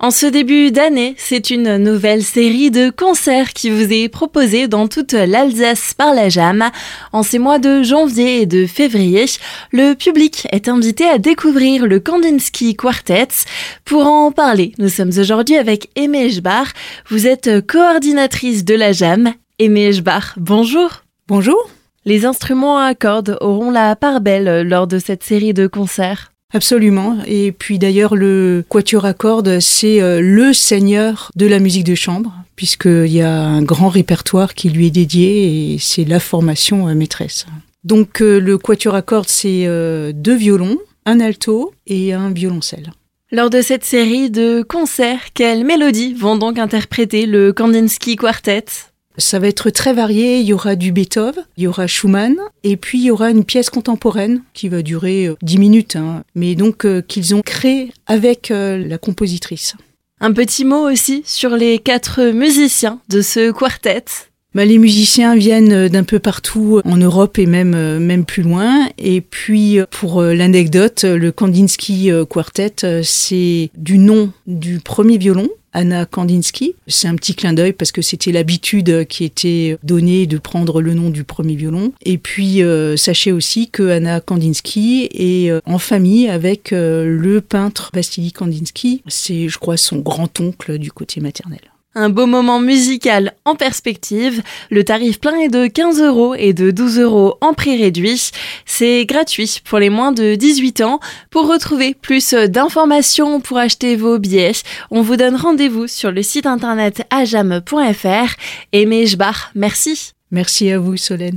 [0.00, 4.86] En ce début d'année, c'est une nouvelle série de concerts qui vous est proposée dans
[4.86, 6.70] toute l'Alsace par la JAM.
[7.12, 9.24] En ces mois de janvier et de février,
[9.72, 13.26] le public est invité à découvrir le Kandinsky Quartet.
[13.84, 16.66] Pour en parler, nous sommes aujourd'hui avec Aimé Echbar.
[17.08, 19.34] Vous êtes coordinatrice de la JAM.
[19.58, 21.02] Aimé Echbar, bonjour.
[21.26, 21.68] Bonjour.
[22.04, 26.30] Les instruments à cordes auront la part belle lors de cette série de concerts.
[26.54, 27.18] Absolument.
[27.26, 31.94] Et puis d'ailleurs, le quatuor à cordes, c'est euh, le seigneur de la musique de
[31.94, 36.88] chambre, puisqu'il y a un grand répertoire qui lui est dédié et c'est la formation
[36.88, 37.46] euh, maîtresse.
[37.84, 39.66] Donc euh, le quatuor à cordes, c'est
[40.14, 42.92] deux violons, un alto et un violoncelle.
[43.30, 48.64] Lors de cette série de concerts, quelles mélodies vont donc interpréter le Kandinsky Quartet?
[49.18, 50.38] Ça va être très varié.
[50.38, 53.44] Il y aura du Beethoven, il y aura Schumann, et puis il y aura une
[53.44, 57.92] pièce contemporaine qui va durer 10 euh, minutes, hein, mais donc euh, qu'ils ont créé
[58.06, 59.74] avec euh, la compositrice.
[60.20, 64.04] Un petit mot aussi sur les quatre musiciens de ce quartet.
[64.54, 68.88] Bah, les musiciens viennent d'un peu partout en Europe et même, même plus loin.
[68.96, 76.74] Et puis, pour l'anecdote, le Kandinsky Quartet, c'est du nom du premier violon Anna Kandinsky.
[76.86, 80.94] C'est un petit clin d'œil parce que c'était l'habitude qui était donnée de prendre le
[80.94, 81.92] nom du premier violon.
[82.04, 87.40] Et puis, euh, sachez aussi que Anna Kandinsky est euh, en famille avec euh, le
[87.40, 89.02] peintre Vassili Kandinsky.
[89.06, 91.60] C'est, je crois, son grand-oncle du côté maternel.
[92.00, 94.40] Un beau moment musical en perspective.
[94.70, 98.30] Le tarif plein est de 15 euros et de 12 euros en prix réduit.
[98.66, 101.00] C'est gratuit pour les moins de 18 ans.
[101.30, 106.46] Pour retrouver plus d'informations pour acheter vos billets, on vous donne rendez-vous sur le site
[106.46, 108.36] internet ajam.fr.
[108.70, 110.12] Aimé Jbar, merci.
[110.30, 111.36] Merci à vous, Solène.